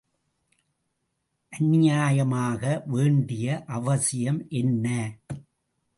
அந்நியமாக 1.53 2.63
வேண்டிய 2.87 3.45
அவசியம் 3.69 4.41
என்ன? 4.61 4.85